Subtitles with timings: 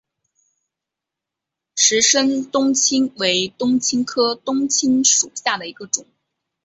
[1.75, 6.07] 石生冬青为冬青科冬青属下的一个种。